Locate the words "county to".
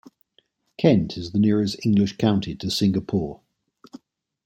2.17-2.71